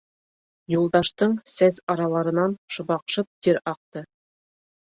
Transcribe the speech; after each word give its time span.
Юлдаштың 0.73 1.35
сәс 1.57 1.77
араларынан 1.97 2.57
шыбаҡшып 2.77 3.31
тир 3.49 3.61
аҡты. 3.75 4.05